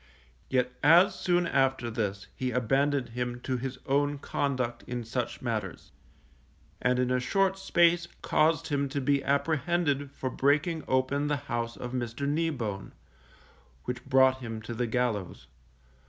Yet 0.49 0.71
as 0.81 1.13
soon 1.13 1.45
after 1.45 1.91
this 1.91 2.25
he 2.35 2.49
abandoned 2.49 3.09
him 3.09 3.39
to 3.41 3.57
his 3.57 3.77
own 3.85 4.17
conduct 4.17 4.81
in 4.87 5.03
such 5.03 5.43
matters, 5.43 5.91
and 6.81 6.97
in 6.97 7.11
a 7.11 7.19
short 7.19 7.55
space 7.59 8.07
caused 8.23 8.69
him 8.69 8.89
to 8.89 8.99
be 8.99 9.23
apprehended 9.23 10.09
for 10.11 10.31
breaking 10.31 10.83
open 10.87 11.27
the 11.27 11.37
house 11.37 11.77
of 11.77 11.91
Mr. 11.91 12.27
Kneebone, 12.27 12.93
which 13.83 14.03
brought 14.05 14.39
him 14.39 14.59
to 14.63 14.73
the 14.73 14.87
gallows. 14.87 15.45